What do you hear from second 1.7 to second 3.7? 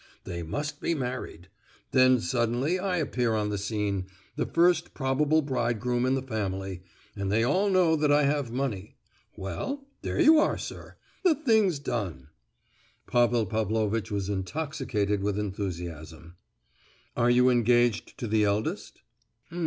Then suddenly I appear on the